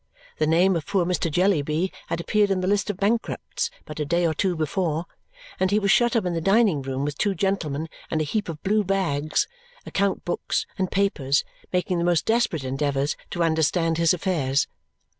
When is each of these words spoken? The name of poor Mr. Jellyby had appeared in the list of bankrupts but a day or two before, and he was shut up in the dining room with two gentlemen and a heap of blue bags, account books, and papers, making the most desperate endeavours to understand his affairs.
The 0.39 0.47
name 0.47 0.75
of 0.75 0.87
poor 0.87 1.05
Mr. 1.05 1.29
Jellyby 1.29 1.93
had 2.07 2.19
appeared 2.19 2.49
in 2.49 2.61
the 2.61 2.65
list 2.67 2.89
of 2.89 2.97
bankrupts 2.97 3.69
but 3.85 3.99
a 3.99 4.03
day 4.05 4.25
or 4.25 4.33
two 4.33 4.55
before, 4.55 5.05
and 5.59 5.69
he 5.69 5.77
was 5.77 5.91
shut 5.91 6.15
up 6.15 6.25
in 6.25 6.33
the 6.33 6.41
dining 6.41 6.81
room 6.81 7.05
with 7.05 7.19
two 7.19 7.35
gentlemen 7.35 7.87
and 8.09 8.19
a 8.19 8.23
heap 8.23 8.49
of 8.49 8.63
blue 8.63 8.83
bags, 8.83 9.47
account 9.85 10.25
books, 10.25 10.65
and 10.79 10.89
papers, 10.89 11.43
making 11.71 11.99
the 11.99 12.03
most 12.03 12.25
desperate 12.25 12.63
endeavours 12.63 13.15
to 13.29 13.43
understand 13.43 13.99
his 13.99 14.11
affairs. 14.11 14.65